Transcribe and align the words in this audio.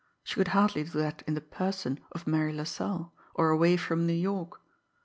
She 0.23 0.33
could 0.33 0.47
hardly 0.47 0.83
do 0.83 0.89
that 0.97 1.21
in 1.27 1.35
the 1.35 1.41
person 1.41 1.99
of 2.11 2.25
Marie 2.25 2.53
LaSalle, 2.53 3.13
or 3.35 3.51
away 3.51 3.77
from 3.77 4.07
New 4.07 4.13
York. 4.13 4.59